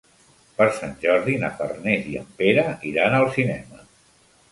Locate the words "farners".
1.59-2.07